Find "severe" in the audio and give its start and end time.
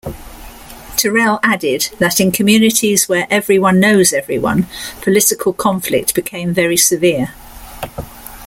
6.75-7.35